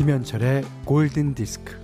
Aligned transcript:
김현철의 0.00 0.64
골든 0.86 1.34
디스크. 1.34 1.78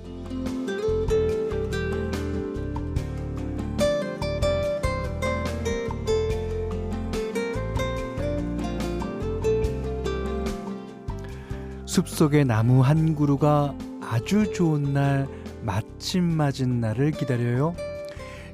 숲속의 11.84 12.46
나무 12.46 12.80
한 12.80 13.14
그루가 13.14 13.76
아주 14.00 14.50
좋은 14.50 14.94
날, 14.94 15.28
마침 15.60 16.24
맞은 16.24 16.80
날을 16.80 17.10
기다려요. 17.10 17.76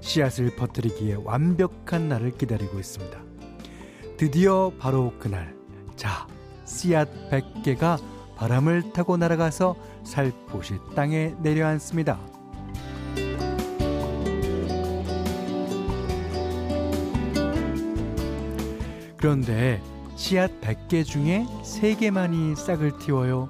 씨앗을 0.01 0.57
퍼뜨리기에 0.57 1.19
완벽한 1.23 2.09
날을 2.09 2.33
기다리고 2.33 2.81
있습니다. 2.81 3.17
드디어 4.17 4.73
바로 4.81 5.13
그날. 5.21 5.55
자, 5.95 6.27
씨앗 6.65 7.09
100개가 7.31 8.12
바람을 8.37 8.93
타고 8.93 9.17
날아가서 9.17 9.77
살포시 10.05 10.79
땅에 10.95 11.35
내려앉습니다. 11.41 12.19
그런데 19.17 19.81
씨앗 20.17 20.61
100개 20.61 21.05
중에 21.05 21.47
3개만이 21.63 22.57
싹을 22.57 22.99
틔워요. 22.99 23.49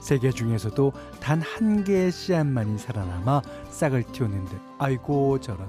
3개 0.00 0.34
중에서도 0.34 0.92
단 1.20 1.42
한 1.42 1.84
개의 1.84 2.10
씨앗만이 2.12 2.78
살아남아 2.78 3.42
싹을 3.70 4.04
틔웠는데 4.04 4.56
아이고 4.78 5.40
저런 5.40 5.68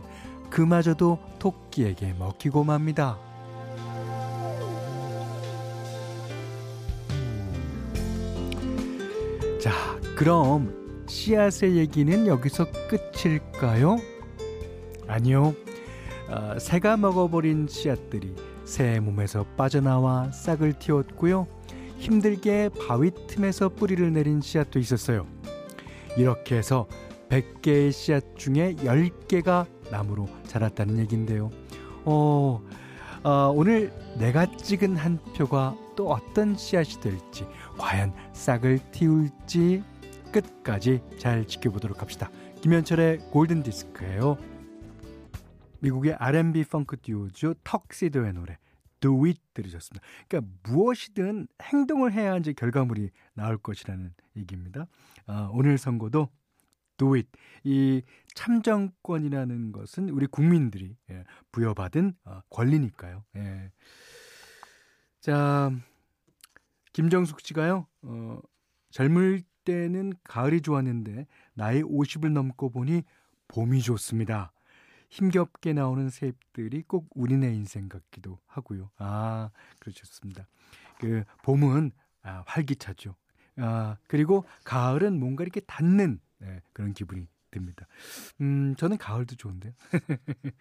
그마저도 0.50 1.20
토끼에게 1.40 2.14
먹히고 2.14 2.64
맙니다. 2.64 3.18
자, 9.62 9.72
그럼 10.16 11.06
씨앗의 11.08 11.78
얘기는 11.78 12.26
여기서 12.26 12.66
끝일까요? 12.90 14.00
아니요. 15.08 15.54
어, 16.30 16.58
새가 16.58 16.98
먹어버린 16.98 17.68
씨앗들이 17.70 18.34
새 18.66 19.00
몸에서 19.00 19.46
빠져나와 19.56 20.32
싹을 20.32 20.74
틔웠고요. 20.80 21.46
힘들게 22.00 22.70
바위 22.88 23.12
틈에서 23.28 23.70
뿌리를 23.70 24.12
내린 24.12 24.42
씨앗도 24.42 24.80
있었어요. 24.80 25.28
이렇게 26.18 26.58
해서 26.58 26.88
100개의 27.30 27.92
씨앗 27.92 28.36
중에 28.38 28.74
10개가 28.78 29.68
나무로 29.92 30.28
자랐다는 30.48 30.98
얘기인데요. 30.98 31.52
어, 32.06 32.60
어, 33.24 33.54
오늘 33.54 33.94
내가 34.18 34.48
찍은 34.58 34.96
한 34.96 35.20
표가 35.38 35.76
또 36.02 36.10
어떤 36.10 36.58
씨앗이 36.58 37.00
될지, 37.00 37.46
과연 37.78 38.12
싹을 38.34 38.80
틔울지 38.92 39.84
끝까지 40.34 41.00
잘 41.20 41.46
지켜보도록 41.46 42.02
합시다. 42.02 42.32
김현철의 42.64 43.20
골든 43.30 43.62
디스크예요. 43.62 44.36
미국의 45.80 46.16
R&B 46.16 46.64
펑크 46.64 47.02
듀오죠. 47.02 47.54
턱시도의 47.64 48.34
노래 48.34 48.58
Do 49.00 49.28
It 49.28 49.40
들으셨습니다. 49.54 50.04
그러니까 50.28 50.52
무엇이든 50.64 51.48
행동을 51.62 52.14
해야 52.14 52.36
이제 52.38 52.52
결과물이 52.54 53.12
나올 53.36 53.60
것이라는 53.60 54.12
얘기입니다. 54.38 54.88
아, 55.28 55.52
오늘 55.54 55.78
선거도 55.78 56.30
Do 56.98 57.14
It 57.14 57.30
이 57.64 58.02
참정권이라는 58.34 59.72
것은 59.72 60.10
우리 60.10 60.26
국민들이 60.26 60.98
예, 61.12 61.26
부여받은 61.52 62.16
어, 62.26 62.42
권리니까요. 62.50 63.24
예. 63.36 63.72
자 65.20 65.72
김정숙 66.94 67.42
씨가요. 67.42 67.88
어, 68.04 68.40
젊을 68.92 69.42
때는 69.64 70.14
가을이 70.24 70.62
좋았는데 70.62 71.28
나이 71.54 71.82
50을 71.82 72.32
넘고 72.32 72.70
보니 72.70 73.04
봄이 73.48 73.82
좋습니다. 73.82 74.54
힘겹게 75.10 75.74
나오는 75.74 76.10
새잎들이 76.10 76.84
꼭 76.84 77.10
우리네 77.16 77.54
인생 77.54 77.90
같기도 77.90 78.40
하고요. 78.48 78.92
아, 78.98 79.52
그러셨습니다. 79.80 80.48
그 81.00 81.24
봄은 81.44 81.92
아, 82.24 82.44
활기차죠. 82.48 83.16
아, 83.58 83.98
그리고 84.08 84.46
가을은 84.64 85.20
뭔가 85.20 85.44
이렇게 85.44 85.60
닿는 85.62 86.20
네, 86.40 86.62
그런 86.74 86.94
기분이 86.94 87.28
듭니다. 87.52 87.86
음, 88.40 88.74
저는 88.78 88.98
가을도 88.98 89.36
좋은데요. 89.36 89.74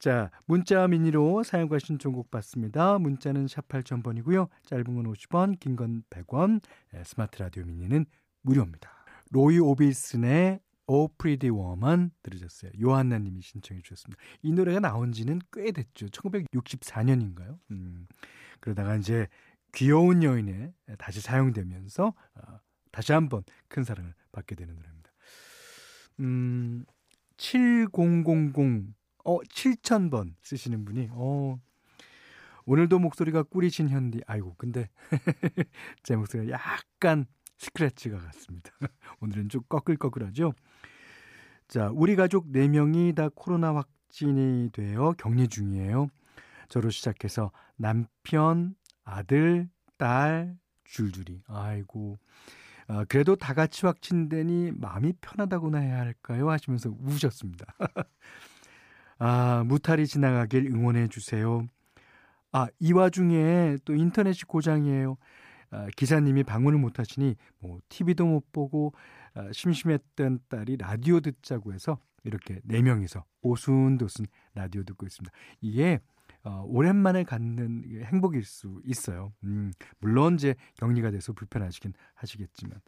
자, 0.00 0.30
문자 0.46 0.88
미니로 0.88 1.42
사연과 1.42 1.78
신청곡 1.78 2.30
받습니다. 2.30 2.98
문자는 2.98 3.46
샵 3.48 3.68
8000번이고요. 3.68 4.48
짧은 4.64 4.84
건 4.94 5.04
50원, 5.12 5.60
긴 5.60 5.76
건 5.76 6.02
100원, 6.08 6.62
스마트 7.04 7.38
라디오 7.42 7.64
미니는 7.66 8.06
무료입니다. 8.40 8.90
로이 9.30 9.58
오비슨의 9.58 10.60
Oh 10.86 11.08
Pretty 11.08 11.50
Woman 11.50 12.12
들으셨어요. 12.22 12.72
요한나 12.82 13.18
님이 13.18 13.42
신청해 13.42 13.82
주셨습니다. 13.82 14.20
이 14.40 14.52
노래가 14.52 14.80
나온 14.80 15.12
지는 15.12 15.38
꽤 15.52 15.70
됐죠. 15.70 16.06
1964년인가요? 16.06 17.58
음, 17.70 18.06
그러다가 18.60 18.96
이제 18.96 19.28
귀여운 19.74 20.22
여인에 20.22 20.72
다시 20.96 21.20
사용되면서 21.20 22.06
어, 22.06 22.60
다시 22.90 23.12
한번 23.12 23.42
큰 23.68 23.84
사랑을 23.84 24.14
받게 24.32 24.54
되는 24.54 24.74
노래입니다. 24.74 25.10
음, 26.20 26.86
7000, 27.36 28.94
어, 29.24 29.38
7000번 29.40 30.34
쓰시는 30.42 30.84
분이, 30.84 31.08
어, 31.12 31.58
오늘도 32.66 32.98
목소리가 32.98 33.42
꿀이신 33.44 33.88
현디. 33.88 34.20
아이고, 34.26 34.54
근데 34.56 34.88
제 36.02 36.16
목소리가 36.16 36.52
약간 36.52 37.26
스크래치가 37.58 38.18
같습니다. 38.18 38.70
오늘은 39.20 39.48
좀 39.48 39.62
꺼끌꺼끌하죠? 39.68 40.52
자, 41.68 41.90
우리 41.92 42.16
가족 42.16 42.46
4명이 42.52 43.14
다 43.14 43.28
코로나 43.34 43.74
확진이 43.74 44.70
되어 44.72 45.14
격리 45.18 45.48
중이에요. 45.48 46.08
저로 46.68 46.90
시작해서 46.90 47.50
남편, 47.76 48.74
아들, 49.04 49.68
딸, 49.98 50.56
줄줄이. 50.84 51.42
아이고. 51.46 52.18
아, 52.88 53.04
그래도 53.08 53.36
다 53.36 53.54
같이 53.54 53.86
확진되니 53.86 54.72
마음이 54.72 55.12
편하다고나 55.20 55.78
해야 55.78 55.98
할까요? 55.98 56.50
하시면서 56.50 56.90
우셨습니다. 56.90 57.66
아, 59.22 59.64
무탈이 59.66 60.06
지나가길 60.06 60.66
응원해 60.72 61.06
주세요. 61.08 61.66
아, 62.52 62.68
이 62.78 62.94
와중에 62.94 63.76
또 63.84 63.94
인터넷이 63.94 64.40
고장이에요. 64.48 65.18
아, 65.70 65.86
기사님이 65.94 66.42
방문을 66.42 66.78
못 66.78 66.98
하시니 66.98 67.36
뭐 67.58 67.78
TV도 67.90 68.24
못 68.24 68.50
보고 68.50 68.94
아, 69.34 69.50
심심했던 69.52 70.40
딸이 70.48 70.78
라디오 70.78 71.20
듣자고 71.20 71.74
해서 71.74 71.98
이렇게 72.24 72.60
네 72.64 72.80
명이서 72.80 73.22
오순도순 73.42 74.26
라디오 74.54 74.84
듣고 74.84 75.04
있습니다. 75.04 75.30
이게 75.60 76.00
어, 76.42 76.64
오랜만에 76.66 77.22
갖는 77.22 78.02
행복일 78.06 78.42
수 78.44 78.80
있어요. 78.86 79.34
음, 79.44 79.70
물론 79.98 80.36
이제 80.36 80.54
격리가 80.76 81.10
돼서 81.10 81.34
불편하시긴 81.34 81.92
하시겠지만 82.14 82.80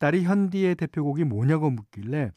딸이 0.00 0.24
현디의 0.24 0.74
대표곡이 0.74 1.22
뭐냐고 1.22 1.70
묻길래 1.70 2.32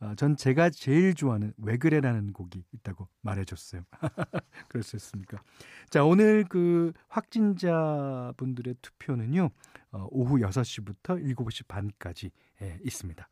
어, 0.00 0.14
전 0.16 0.36
제가 0.36 0.70
제일 0.70 1.14
좋아하는 1.14 1.54
왜 1.56 1.78
그래라는 1.78 2.32
곡이 2.32 2.64
있다고 2.72 3.08
말해줬어요. 3.22 3.82
그렇습니까? 4.68 5.42
자, 5.88 6.04
오늘 6.04 6.44
그 6.44 6.92
확진자 7.08 8.32
분들의 8.36 8.76
투표는요, 8.82 9.50
어, 9.92 10.06
오후 10.10 10.36
6시부터 10.38 11.22
7시 11.34 11.66
반까지 11.66 12.30
예, 12.62 12.78
있습니다. 12.84 13.26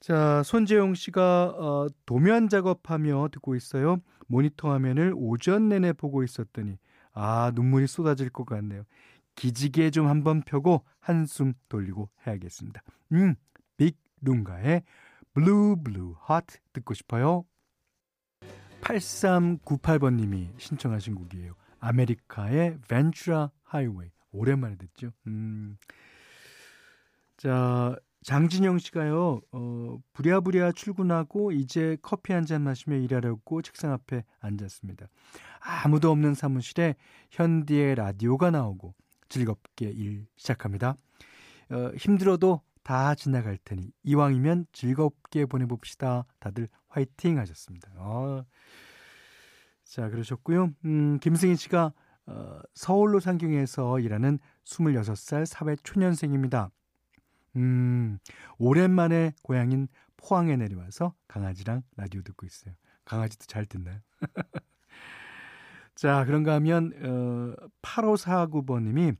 자, 0.00 0.42
손재용 0.44 0.94
씨가 0.94 1.54
어, 1.56 1.86
도면 2.06 2.48
작업하며 2.48 3.28
듣고 3.32 3.56
있어요. 3.56 3.98
모니터 4.28 4.70
화면을 4.70 5.12
오전 5.16 5.68
내내 5.68 5.92
보고 5.94 6.22
있었더니 6.22 6.78
아, 7.12 7.50
눈물이 7.54 7.88
쏟아질 7.88 8.30
것 8.30 8.44
같네요. 8.46 8.84
기지개 9.34 9.90
좀 9.90 10.06
한번 10.06 10.42
펴고 10.42 10.84
한숨 11.00 11.54
돌리고 11.68 12.08
해야겠습니다. 12.26 12.82
음, 13.12 13.34
빅 13.76 13.96
룽가의 14.20 14.82
Blue 15.34 15.76
Blue 15.84 16.16
Heart 16.20 16.58
듣고 16.72 16.94
싶어요. 16.94 17.44
8398번님이 18.80 20.58
신청하신 20.58 21.14
곡이에요. 21.14 21.54
아메리카의 21.80 22.78
Ventura 22.88 23.50
Highway. 23.62 24.10
오랜만에 24.32 24.76
듣죠. 24.76 25.10
음. 25.26 25.76
자, 27.36 27.96
장진영 28.24 28.78
씨가요, 28.78 29.40
어, 29.52 29.98
부랴부랴 30.12 30.72
출근하고 30.72 31.52
이제 31.52 31.96
커피 32.02 32.32
한 32.32 32.44
잔 32.46 32.62
마시며 32.62 32.96
일하려고 32.96 33.62
책상 33.62 33.92
앞에 33.92 34.24
앉았습니다. 34.40 35.06
아무도 35.60 36.10
없는 36.10 36.34
사무실에 36.34 36.96
현디의 37.30 37.94
라디오가 37.94 38.50
나오고 38.50 38.94
즐겁게 39.28 39.90
일 39.90 40.26
시작합니다. 40.36 40.96
어, 41.70 41.92
힘들어도 41.96 42.60
다 42.88 43.14
지나갈 43.14 43.58
테니 43.58 43.92
이왕이면 44.02 44.64
즐겁게 44.72 45.44
보내봅시다. 45.44 46.24
다들 46.38 46.70
화이팅 46.88 47.36
하셨습니다. 47.36 47.90
어. 47.96 48.46
자, 49.84 50.08
그러셨고요. 50.08 50.70
음, 50.86 51.18
김승희 51.18 51.56
씨가 51.56 51.92
어, 52.24 52.60
서울로 52.72 53.20
상경에서 53.20 54.00
일하는 54.00 54.38
26살 54.64 55.44
사회 55.44 55.76
초년생입니다. 55.76 56.70
음, 57.56 58.18
오랜만에 58.56 59.34
고향인 59.42 59.88
포항에 60.16 60.56
내려와서 60.56 61.12
강아지랑 61.28 61.82
라디오 61.98 62.22
듣고 62.22 62.46
있어요. 62.46 62.72
강아지도 63.04 63.44
잘 63.44 63.66
듣나요? 63.66 64.00
자, 65.94 66.24
그런가 66.24 66.54
하면, 66.54 66.94
어, 67.02 67.68
8549번님이 67.82 69.14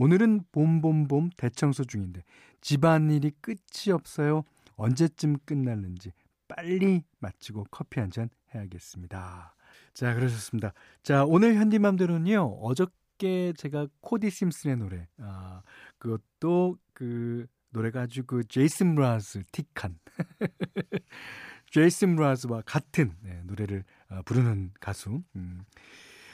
오늘은 0.00 0.44
봄봄봄 0.52 1.30
대청소 1.36 1.82
중인데 1.84 2.22
집안일이 2.60 3.32
끝이 3.40 3.92
없어요. 3.92 4.44
언제쯤 4.76 5.38
끝날는지 5.44 6.12
빨리 6.46 7.02
마치고 7.18 7.66
커피 7.72 7.98
한 7.98 8.08
잔 8.12 8.30
해야겠습니다. 8.54 9.56
자, 9.94 10.14
그러셨습니다. 10.14 10.72
자, 11.02 11.24
오늘 11.24 11.56
현디맘대로는요, 11.56 12.58
어저께 12.62 13.52
제가 13.56 13.88
코디 14.00 14.30
심슨의 14.30 14.76
노래, 14.76 15.08
아, 15.18 15.62
그것도 15.98 16.78
그 16.92 17.46
노래가 17.70 18.02
아주 18.02 18.22
그 18.24 18.44
제이슨 18.46 18.94
브라즈 18.94 19.42
틱한 19.50 19.98
제이슨 21.72 22.14
브라즈와 22.14 22.62
같은 22.64 23.16
네, 23.20 23.42
노래를 23.44 23.82
어, 24.10 24.22
부르는 24.24 24.70
가수. 24.80 25.22
음. 25.34 25.64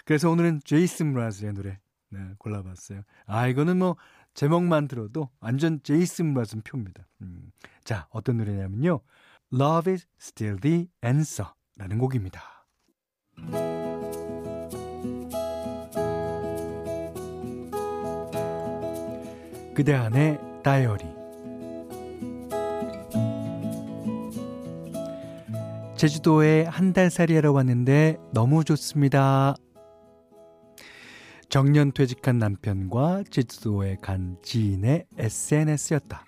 그래서 0.04 0.30
오늘은 0.30 0.60
제이슨 0.64 1.14
브라즈의 1.14 1.54
노래 1.54 1.78
네, 2.14 2.34
골라봤어요. 2.38 3.02
아 3.26 3.48
이거는 3.48 3.78
뭐 3.78 3.96
제목만 4.34 4.86
들어도 4.88 5.30
완전 5.40 5.80
제이슨 5.82 6.32
브라즈 6.32 6.60
표입니다. 6.62 7.06
음. 7.22 7.50
자 7.82 8.06
어떤 8.10 8.36
노래냐면요, 8.38 9.00
Love 9.52 9.92
is 9.92 10.06
Still 10.20 10.60
the 10.60 10.88
Answer라는 11.04 11.98
곡입니다. 11.98 12.40
그대 19.74 19.92
안의 19.92 20.38
다이어리 20.62 21.04
제주도에 25.96 26.64
한 26.64 26.92
달 26.92 27.10
살이 27.10 27.34
하러 27.34 27.52
왔는데 27.52 28.18
너무 28.32 28.62
좋습니다. 28.64 29.56
정년 31.54 31.92
퇴직한 31.92 32.40
남편과 32.40 33.22
제주도에 33.30 33.98
간 34.02 34.36
지인의 34.42 35.06
SNS였다. 35.16 36.24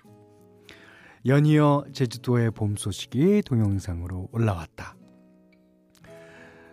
연이어 1.27 1.87
제주도의 1.93 2.53
봄 2.53 2.77
소식이 2.77 3.43
동영상으로 3.45 4.29
올라왔다. 4.31 4.95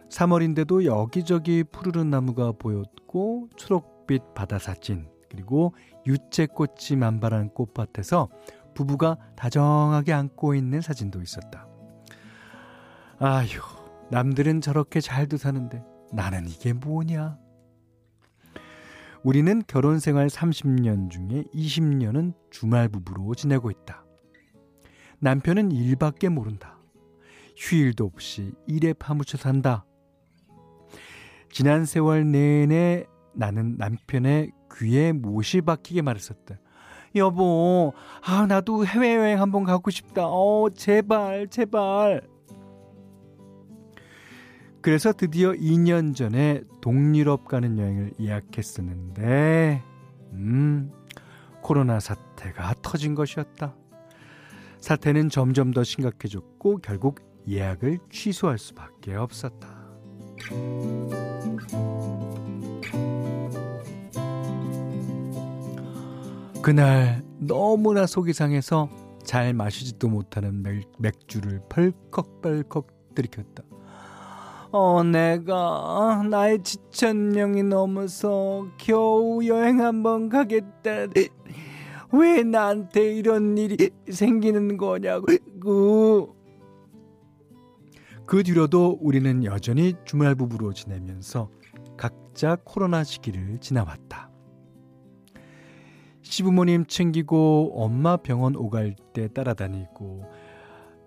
3월인데도 0.08 0.86
여기저기 0.86 1.64
푸르른 1.64 2.12
나무가 2.12 2.52
보였고 2.52 3.50
초록빛 3.56 4.36
바다 4.36 4.60
사진 4.60 5.10
그리고 5.32 5.74
유채꽃이 6.06 6.96
만발한 7.00 7.56
꽃밭에서 7.56 8.30
부부가 8.76 9.18
다정하게 9.36 10.14
안고 10.14 10.54
있는 10.54 10.80
사진도 10.80 11.24
있었다. 11.24 11.68
아휴, 13.18 13.48
남들은 14.12 14.62
저렇게 14.62 15.02
잘도 15.02 15.38
사는데 15.38 15.84
나는 16.12 16.48
이게 16.48 16.74
뭐냐? 16.74 17.42
우리는 19.24 19.62
결혼 19.68 20.00
생활 20.00 20.28
30년 20.28 21.10
중에 21.10 21.46
20년은 21.54 22.34
주말 22.52 22.90
부부로 22.90 23.34
지내고 23.36 23.72
있다. 23.72 24.04
남편은 25.20 25.72
일밖에 25.72 26.28
모른다. 26.28 26.78
휴일도 27.56 28.04
없이 28.06 28.52
일에 28.68 28.92
파묻혀 28.92 29.38
산다. 29.38 29.86
지난 31.50 31.86
세월 31.86 32.30
내내 32.30 33.06
나는 33.34 33.78
남편의 33.78 34.52
귀에 34.78 35.14
못이 35.14 35.62
박히게 35.62 36.02
말했었다. 36.02 36.60
여보, 37.16 37.94
아, 38.26 38.46
나도 38.46 38.86
해외여행 38.86 39.40
한번 39.40 39.64
가고 39.64 39.90
싶다. 39.90 40.28
어, 40.28 40.68
제발, 40.76 41.48
제발. 41.48 42.33
그래서 44.84 45.14
드디어 45.14 45.54
2년 45.54 46.14
전에 46.14 46.62
동유럽 46.82 47.48
가는 47.48 47.80
여행을 47.80 48.16
예약했었는데, 48.20 49.82
음, 50.34 50.92
코로나 51.62 52.02
사태가 52.02 52.76
터진 52.82 53.16
것이었다. 53.16 53.78
사태는 54.82 55.30
점점 55.30 55.72
더 55.72 55.86
심각해졌고, 55.86 56.80
결국 56.80 57.22
예약을 57.48 58.00
취소할 58.12 58.58
수밖에 58.58 59.16
없었다. 59.16 59.70
그날 66.62 67.24
너무나 67.40 68.06
속이 68.06 68.34
상해서 68.34 68.90
잘 69.24 69.54
마시지도 69.54 70.10
못하는 70.10 70.62
맥, 71.00 71.26
주를 71.30 71.62
펄컥펄컥 71.70 73.16
들이켰다. 73.16 73.64
어, 74.76 75.04
내가 75.04 76.26
나의 76.28 76.64
지천령이 76.64 77.62
넘어서 77.62 78.68
겨우 78.80 79.46
여행 79.46 79.82
한번 79.82 80.30
가겠다. 80.30 80.90
왜 82.12 82.42
나한테 82.42 83.14
이런 83.14 83.56
일이 83.56 83.92
생기는 84.12 84.78
거냐고. 84.78 85.28
그 88.26 88.42
뒤로도 88.44 88.98
우리는 89.00 89.44
여전히 89.44 89.94
주말 90.06 90.34
부부로 90.34 90.74
지내면서 90.74 91.52
각자 91.96 92.58
코로나 92.64 93.04
시기를 93.04 93.60
지나왔다. 93.60 94.32
시부모님 96.24 96.88
챙기고 96.88 97.74
엄마 97.76 98.18
병원 98.18 98.56
오갈 98.56 98.96
때 99.14 99.28
따라다니고 99.28 100.24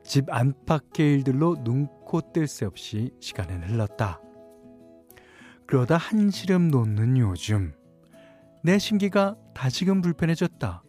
집 0.06 0.32
안팎의 0.32 1.14
일들로 1.14 1.56
눈코 1.64 2.32
뜰새 2.32 2.64
없이 2.64 3.11
시간은 3.20 3.64
흘렀다. 3.64 4.20
그러다 5.67 5.97
한시름 5.97 6.69
놓는 6.69 7.19
요즘 7.19 7.75
내 8.62 8.79
심기가 8.79 9.37
다시금 9.53 10.00
불편해졌다. 10.03 10.85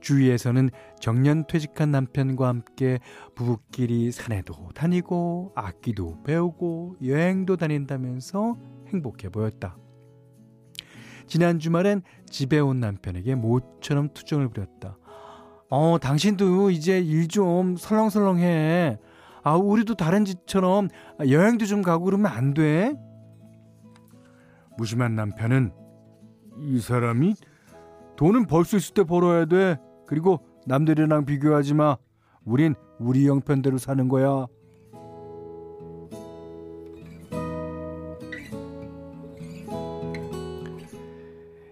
주위에서는 0.00 0.70
정년 0.98 1.46
퇴직한 1.46 1.90
남편과 1.90 2.48
함께 2.48 3.00
부부끼리 3.34 4.12
산에도 4.12 4.70
다니고 4.74 5.52
악기도 5.54 6.22
배우고 6.22 6.96
여행도 7.04 7.56
다닌다면서 7.56 8.56
행복해 8.88 9.28
보였다. 9.28 9.76
지난 11.26 11.58
주말엔 11.58 12.02
집에 12.28 12.58
온 12.58 12.80
남편에게 12.80 13.34
모처럼 13.34 14.08
투정을 14.14 14.48
부렸다. 14.48 14.98
어, 15.76 15.98
당신도 15.98 16.70
이제 16.70 17.00
일 17.00 17.26
좀 17.26 17.76
설렁설렁해. 17.76 18.96
아, 19.42 19.56
우리도 19.56 19.96
다른 19.96 20.24
집처럼 20.24 20.88
여행도 21.28 21.66
좀 21.66 21.82
가고 21.82 22.04
그러면 22.04 22.30
안 22.30 22.54
돼? 22.54 22.94
무심한 24.78 25.16
남편은 25.16 25.72
이 26.60 26.78
사람이 26.78 27.34
돈은 28.16 28.46
벌 28.46 28.64
수 28.64 28.76
있을 28.76 28.94
때 28.94 29.02
벌어야 29.02 29.46
돼. 29.46 29.76
그리고 30.06 30.38
남들이랑 30.66 31.24
비교하지 31.24 31.74
마. 31.74 31.96
우린 32.44 32.76
우리 33.00 33.26
형편대로 33.26 33.76
사는 33.78 34.06
거야. 34.08 34.46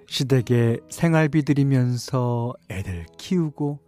시댁에 0.07 0.79
생활비 0.91 1.43
들이면서 1.43 2.53
애들 2.71 3.07
키우고 3.17 3.79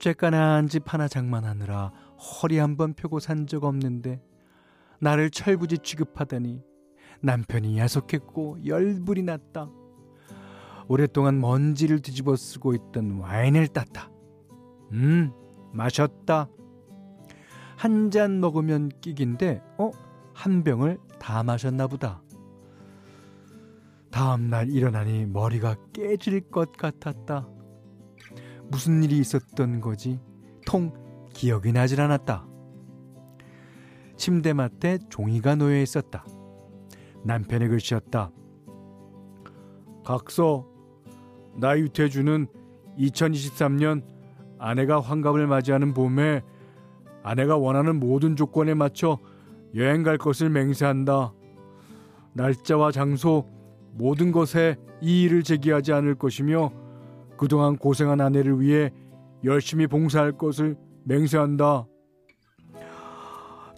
쬐깐한 0.00 0.68
집 0.68 0.92
하나 0.92 1.08
장만하느라 1.08 1.92
허리 2.18 2.58
한 2.58 2.76
번 2.76 2.94
펴고 2.94 3.18
산 3.20 3.46
적 3.46 3.64
없는데 3.64 4.20
나를 5.00 5.30
철부지 5.30 5.78
취급하다니 5.78 6.62
남편이 7.20 7.78
야속했고 7.78 8.64
열불이 8.66 9.22
났다. 9.22 9.70
오랫동안 10.88 11.40
먼지를 11.40 12.00
뒤집어 12.00 12.36
쓰고 12.36 12.74
있던 12.74 13.18
와인을 13.18 13.68
땄다. 13.68 14.10
음, 14.92 15.32
마셨다. 15.72 16.48
한 17.76 18.10
잔 18.10 18.40
먹으면 18.40 18.90
끼긴데, 19.00 19.62
어? 19.78 19.90
한 20.32 20.62
병을 20.64 20.98
다 21.18 21.42
마셨나 21.42 21.86
보다. 21.88 22.22
다음날 24.10 24.70
일어나니 24.70 25.26
머리가 25.26 25.76
깨질 25.92 26.40
것 26.50 26.72
같았다. 26.72 27.48
무슨 28.68 29.02
일이 29.02 29.18
있었던 29.18 29.80
거지? 29.80 30.20
통 30.66 30.92
기억이 31.32 31.72
나질 31.72 32.00
않았다. 32.00 32.46
침대맡에 34.16 34.98
종이가 35.10 35.56
놓여 35.56 35.80
있었다. 35.80 36.24
남편의 37.24 37.68
글씨였다. 37.68 38.30
각서, 40.04 40.66
나 41.58 41.78
유태주는 41.78 42.46
2023년 42.98 44.02
아내가 44.58 45.00
환갑을 45.00 45.46
맞이하는 45.46 45.94
봄에 45.94 46.42
아내가 47.22 47.56
원하는 47.56 47.98
모든 47.98 48.36
조건에 48.36 48.74
맞춰 48.74 49.18
여행 49.74 50.02
갈 50.02 50.16
것을 50.16 50.48
맹세한다. 50.48 51.32
날짜와 52.32 52.92
장소, 52.92 53.48
모든 53.92 54.32
것에 54.32 54.76
이의를 55.00 55.42
제기하지 55.42 55.92
않을 55.92 56.14
것이며 56.14 56.70
그동안 57.36 57.76
고생한 57.76 58.20
아내를 58.20 58.60
위해 58.60 58.90
열심히 59.44 59.86
봉사할 59.86 60.32
것을 60.32 60.76
맹세한다. 61.04 61.86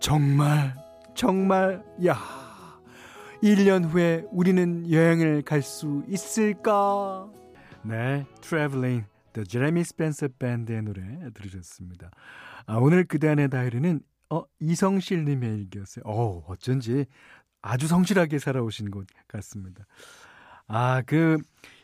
정말, 0.00 0.74
정말, 1.14 1.84
야. 2.06 2.16
1년 3.42 3.88
후에 3.88 4.24
우리는 4.30 4.90
여행을 4.90 5.42
갈 5.42 5.62
수 5.62 6.04
있을까? 6.08 7.30
네, 7.82 8.26
Traveling, 8.40 9.06
The 9.32 9.46
Jeremy 9.46 9.80
Spencer 9.80 10.32
Band의 10.38 10.82
노래 10.82 11.02
들으셨습니다. 11.34 12.10
아, 12.66 12.76
오늘 12.76 13.04
그대 13.04 13.28
안의 13.28 13.50
다이리는 13.50 14.00
어, 14.30 14.42
이성실님의 14.60 15.54
일기였어요. 15.54 16.02
어, 16.04 16.44
어쩐지 16.48 17.06
아주 17.62 17.86
성실하게 17.86 18.38
살아오신 18.38 18.90
것 18.90 19.06
같습니다. 19.28 19.84
아, 20.66 21.02
그 21.06 21.38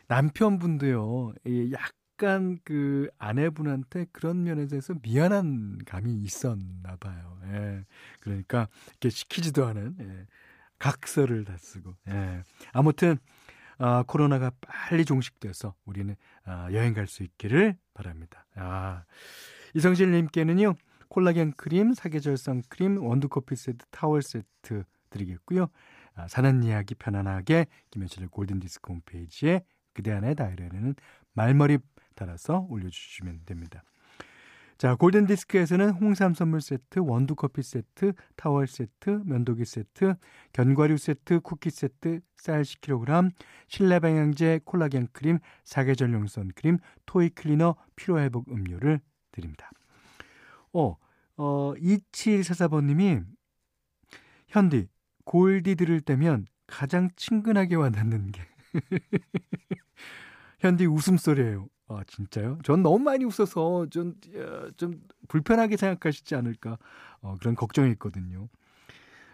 남편분도요, 0.07 1.33
약간 1.71 2.59
그 2.63 3.09
아내분한테 3.17 4.05
그런 4.11 4.43
면에서 4.43 4.93
미안한 5.01 5.79
감이 5.85 6.13
있었나 6.15 6.95
봐요. 6.99 7.39
예. 7.51 7.85
그러니까 8.19 8.67
이렇게 8.91 9.09
시키지도 9.09 9.65
않은 9.65 9.95
예. 9.99 10.25
각서를 10.79 11.43
다 11.45 11.55
쓰고. 11.57 11.95
예. 12.09 12.43
아무튼 12.73 13.17
아, 13.77 14.03
코로나가 14.07 14.51
빨리 14.61 15.03
종식돼서 15.03 15.75
우리는 15.85 16.15
아, 16.45 16.69
여행 16.71 16.93
갈 16.93 17.07
수 17.07 17.23
있기를 17.23 17.75
바랍니다. 17.93 18.45
아, 18.55 19.03
이성실님께는요 19.73 20.75
콜라겐 21.09 21.53
크림, 21.57 21.93
사계절 21.93 22.37
선크림, 22.37 23.03
원두커피 23.03 23.55
세트, 23.55 23.85
타월 23.91 24.21
세트 24.21 24.83
드리겠고요. 25.09 25.67
아, 26.15 26.27
사는 26.27 26.63
이야기 26.63 26.95
편안하게 26.95 27.65
김현철의 27.91 28.29
골든디스크 28.29 28.91
홈페이지에 28.91 29.61
그대 29.95 30.11
안의 30.11 30.35
다이어리에는 30.35 30.93
말머리 31.33 31.79
달아서 32.13 32.67
올려주시면 32.69 33.41
됩니다. 33.45 33.83
자, 34.77 34.93
골든디스크에서는 34.95 35.91
홍삼 35.91 36.33
선물 36.33 36.59
세트, 36.59 36.99
원두 36.99 37.33
커피 37.35 37.63
세트, 37.63 38.11
타월 38.35 38.67
세트, 38.67 39.21
면도기 39.25 39.63
세트, 39.63 40.15
견과류 40.51 40.97
세트, 40.97 41.39
쿠키 41.39 41.69
세트, 41.69 42.19
쌀 42.35 42.63
10kg, 42.63 43.31
실내 43.69 43.99
방향제, 43.99 44.61
콜라겐 44.65 45.07
크림, 45.13 45.39
사계절 45.63 46.11
용 46.11 46.27
선 46.27 46.51
크림, 46.53 46.77
토이 47.05 47.29
클리너, 47.29 47.75
피로회복 47.95 48.51
음료를 48.51 48.99
드립니다. 49.31 49.71
어, 50.73 50.97
어, 51.37 51.73
2744번님이 51.77 53.23
현디, 54.49 54.89
골디 55.23 55.75
들을 55.75 56.01
때면 56.01 56.47
가장 56.67 57.09
친근하게 57.15 57.75
와닿는 57.75 58.31
게 58.31 58.41
현디 60.59 60.85
웃음소리예요. 60.85 61.67
아, 61.87 62.03
진짜요? 62.07 62.59
전 62.63 62.81
너무 62.81 62.99
많이 62.99 63.25
웃어서 63.25 63.87
좀, 63.89 64.15
좀 64.77 65.01
불편하게 65.27 65.77
생각하시지 65.77 66.35
않을까. 66.35 66.77
어, 67.21 67.35
그런 67.39 67.55
걱정이 67.55 67.91
있거든요. 67.91 68.49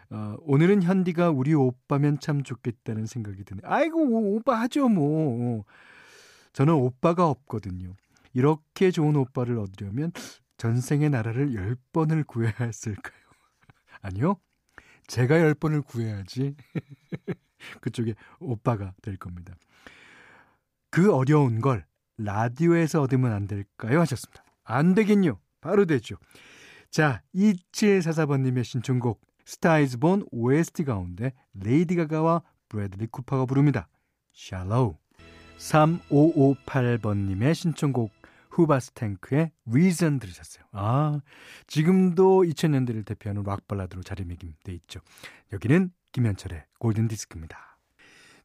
어, 0.10 0.36
오늘은 0.42 0.84
현디가 0.84 1.30
우리 1.30 1.54
오빠면 1.54 2.20
참 2.20 2.44
좋겠다는 2.44 3.06
생각이 3.06 3.46
드네. 3.46 3.62
아이고, 3.64 4.36
오빠 4.36 4.60
하죠, 4.62 4.90
뭐. 4.90 5.64
저는 6.52 6.74
오빠가 6.74 7.30
없거든요. 7.30 7.96
이렇게 8.34 8.92
좋은 8.92 9.16
오빠를 9.16 9.58
얻으려면 9.58 10.12
전생의 10.58 11.10
나라를 11.10 11.52
10번을 11.52 12.28
구해야 12.28 12.54
했을까요? 12.60 13.22
아니요. 14.02 14.36
제가 15.08 15.36
10번을 15.36 15.86
구해야지. 15.86 16.56
그쪽에 17.80 18.16
오빠가 18.40 18.94
될 19.02 19.18
겁니다. 19.18 19.56
그 20.90 21.14
어려운 21.14 21.62
걸 21.62 21.86
라디오에서 22.18 23.02
얻으면 23.02 23.32
안 23.32 23.48
될까요? 23.48 24.00
하셨습니다. 24.02 24.44
안 24.64 24.94
되긴요. 24.94 25.40
바로 25.62 25.86
되죠. 25.86 26.18
자, 26.90 27.22
2744번님의 27.34 28.64
신청곡 28.64 29.22
스타이즈본 29.46 30.28
OST 30.32 30.84
가운데 30.84 31.34
레이디 31.54 31.96
가가와 31.96 32.44
브래들리 32.70 33.08
쿠퍼가 33.08 33.46
부릅니다. 33.46 33.88
샬로우 34.34 34.98
3558번님의 35.58 37.54
신청곡 37.54 38.12
후바스탱크의 38.50 39.52
Reason 39.70 40.20
들으셨어요. 40.20 40.66
아, 40.74 41.22
지금도 41.68 42.44
2000년대를 42.44 43.06
대표하는 43.06 43.44
락 43.44 43.68
발라드로 43.68 44.04
자리매김돼 44.04 44.74
있죠. 44.74 45.00
여기는 45.54 45.92
김현철의 46.12 46.66
골든디스크입니다. 46.80 47.78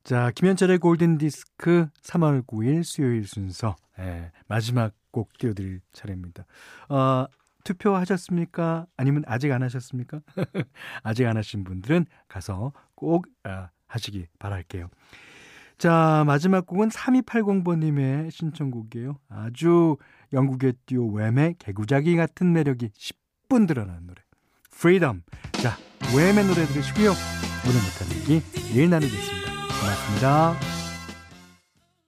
자, 0.04 0.30
김현철의 0.34 0.78
골든디스크 0.78 1.88
3월 2.02 2.46
9일 2.46 2.84
수요일 2.84 3.26
순서 3.26 3.76
예, 3.98 4.30
마지막 4.46 4.92
곡 5.10 5.36
띄워드릴 5.38 5.80
차례입니다. 5.92 6.44
어, 6.88 7.26
투표하셨습니까? 7.64 8.86
아니면 8.96 9.24
아직 9.26 9.50
안 9.50 9.62
하셨습니까? 9.62 10.20
아직 11.02 11.26
안 11.26 11.36
하신 11.36 11.64
분들은 11.64 12.06
가서 12.28 12.72
꼭 12.94 13.26
아, 13.42 13.70
하시기 13.88 14.26
바랄게요. 14.38 14.88
자, 15.78 16.24
마지막 16.26 16.66
곡은 16.66 16.88
3280번님의 16.88 18.30
신청곡이에요. 18.30 19.18
아주 19.28 19.96
영국의 20.32 20.74
듀오 20.86 21.10
웸의 21.12 21.56
개구자기 21.58 22.16
같은 22.16 22.52
매력이 22.52 22.90
10분 22.90 23.66
드러나는 23.66 24.06
노래. 24.06 24.22
Freedom. 24.72 25.22
자, 25.52 25.76
웸의 26.12 26.34
노래 26.46 26.64
들으시고요. 26.66 27.45
오늘 27.68 27.80
못한 27.82 28.08
얘기 28.12 28.42
내일 28.72 28.90
나누겠습니다. 28.90 29.50
고맙습니다. 29.80 30.85